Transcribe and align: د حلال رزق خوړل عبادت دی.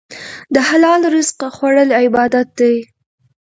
د 0.53 0.55
حلال 0.69 1.01
رزق 1.13 1.39
خوړل 1.55 1.89
عبادت 2.01 2.47
دی. 2.59 2.75